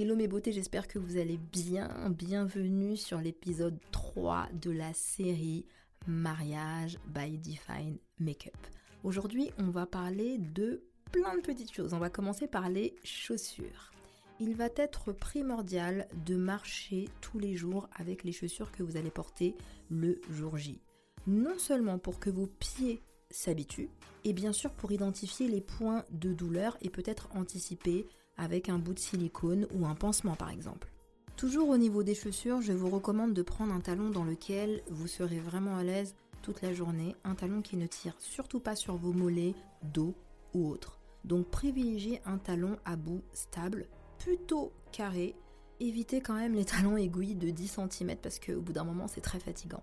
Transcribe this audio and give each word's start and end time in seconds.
Hello 0.00 0.16
mes 0.16 0.28
beautés, 0.28 0.50
j'espère 0.50 0.88
que 0.88 0.98
vous 0.98 1.18
allez 1.18 1.36
bien. 1.36 2.08
Bienvenue 2.08 2.96
sur 2.96 3.20
l'épisode 3.20 3.78
3 3.92 4.48
de 4.54 4.70
la 4.70 4.94
série 4.94 5.66
Mariage 6.06 6.98
by 7.08 7.36
Define 7.36 7.98
Makeup. 8.18 8.56
Aujourd'hui, 9.04 9.50
on 9.58 9.68
va 9.68 9.84
parler 9.84 10.38
de 10.38 10.84
plein 11.12 11.36
de 11.36 11.42
petites 11.42 11.74
choses. 11.74 11.92
On 11.92 11.98
va 11.98 12.08
commencer 12.08 12.46
par 12.46 12.70
les 12.70 12.96
chaussures. 13.04 13.92
Il 14.40 14.56
va 14.56 14.68
être 14.74 15.12
primordial 15.12 16.08
de 16.24 16.34
marcher 16.34 17.10
tous 17.20 17.38
les 17.38 17.54
jours 17.54 17.86
avec 17.94 18.24
les 18.24 18.32
chaussures 18.32 18.72
que 18.72 18.82
vous 18.82 18.96
allez 18.96 19.10
porter 19.10 19.54
le 19.90 20.18
jour 20.30 20.56
J. 20.56 20.80
Non 21.26 21.58
seulement 21.58 21.98
pour 21.98 22.18
que 22.18 22.30
vos 22.30 22.46
pieds 22.46 23.02
s'habituent, 23.30 23.90
et 24.24 24.32
bien 24.32 24.54
sûr 24.54 24.72
pour 24.72 24.92
identifier 24.92 25.46
les 25.46 25.60
points 25.60 26.06
de 26.10 26.32
douleur 26.32 26.78
et 26.80 26.88
peut-être 26.88 27.28
anticiper 27.34 28.06
avec 28.40 28.68
un 28.68 28.78
bout 28.78 28.94
de 28.94 28.98
silicone 28.98 29.66
ou 29.74 29.86
un 29.86 29.94
pansement 29.94 30.34
par 30.34 30.50
exemple. 30.50 30.90
Toujours 31.36 31.68
au 31.68 31.76
niveau 31.76 32.02
des 32.02 32.14
chaussures, 32.14 32.60
je 32.60 32.72
vous 32.72 32.90
recommande 32.90 33.32
de 33.32 33.42
prendre 33.42 33.72
un 33.72 33.80
talon 33.80 34.10
dans 34.10 34.24
lequel 34.24 34.82
vous 34.90 35.06
serez 35.06 35.38
vraiment 35.38 35.76
à 35.76 35.84
l'aise 35.84 36.14
toute 36.42 36.62
la 36.62 36.72
journée, 36.72 37.14
un 37.24 37.34
talon 37.34 37.62
qui 37.62 37.76
ne 37.76 37.86
tire 37.86 38.14
surtout 38.18 38.60
pas 38.60 38.76
sur 38.76 38.96
vos 38.96 39.12
mollets, 39.12 39.54
dos 39.82 40.14
ou 40.54 40.68
autre. 40.68 40.98
Donc 41.24 41.48
privilégiez 41.48 42.20
un 42.24 42.38
talon 42.38 42.78
à 42.84 42.96
bout 42.96 43.22
stable, 43.32 43.86
plutôt 44.18 44.72
carré. 44.90 45.34
Évitez 45.80 46.20
quand 46.20 46.34
même 46.34 46.54
les 46.54 46.64
talons 46.66 46.96
aiguilles 46.96 47.36
de 47.36 47.50
10 47.50 47.78
cm 47.90 48.16
parce 48.16 48.38
qu'au 48.38 48.60
bout 48.60 48.72
d'un 48.72 48.84
moment 48.84 49.06
c'est 49.06 49.20
très 49.20 49.40
fatigant. 49.40 49.82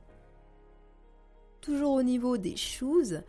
Toujours 1.61 1.93
au 1.93 2.03
niveau 2.03 2.37
des 2.37 2.55
shoes, 2.55 3.21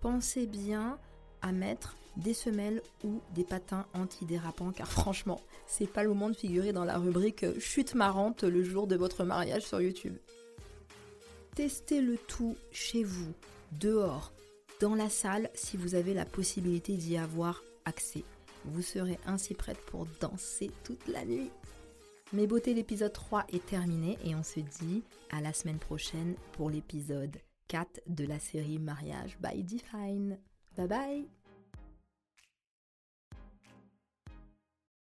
pensez 0.00 0.46
bien 0.46 0.98
à 1.42 1.52
mettre 1.52 1.96
des 2.16 2.34
semelles 2.34 2.82
ou 3.04 3.20
des 3.34 3.44
patins 3.44 3.86
antidérapants 3.94 4.72
car 4.72 4.90
franchement, 4.90 5.40
c'est 5.66 5.86
pas 5.86 6.02
le 6.02 6.08
moment 6.08 6.30
de 6.30 6.36
figurer 6.36 6.72
dans 6.72 6.84
la 6.84 6.98
rubrique 6.98 7.58
chute 7.58 7.94
marrante 7.94 8.44
le 8.44 8.62
jour 8.62 8.86
de 8.86 8.96
votre 8.96 9.24
mariage 9.24 9.62
sur 9.62 9.80
YouTube. 9.80 10.16
Testez 11.54 12.00
le 12.00 12.18
tout 12.18 12.56
chez 12.70 13.02
vous, 13.02 13.32
dehors, 13.72 14.32
dans 14.80 14.94
la 14.94 15.08
salle 15.08 15.50
si 15.54 15.76
vous 15.76 15.94
avez 15.94 16.14
la 16.14 16.26
possibilité 16.26 16.96
d'y 16.96 17.16
avoir 17.16 17.62
accès. 17.84 18.24
Vous 18.66 18.82
serez 18.82 19.18
ainsi 19.26 19.54
prête 19.54 19.80
pour 19.86 20.06
danser 20.20 20.70
toute 20.84 21.06
la 21.08 21.24
nuit. 21.24 21.50
Mes 22.32 22.46
beautés, 22.46 22.74
l'épisode 22.74 23.12
3 23.12 23.46
est 23.52 23.64
terminé 23.64 24.18
et 24.24 24.34
on 24.34 24.42
se 24.42 24.60
dit 24.60 25.04
à 25.30 25.40
la 25.40 25.52
semaine 25.52 25.78
prochaine 25.78 26.34
pour 26.52 26.70
l'épisode 26.70 27.36
4 27.68 28.00
de 28.08 28.24
la 28.24 28.38
série 28.38 28.78
Mariage 28.78 29.38
by 29.40 29.62
Define. 29.62 30.38
Bye 30.76 30.88
bye 30.88 31.35